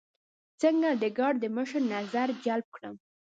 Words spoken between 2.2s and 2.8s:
جلب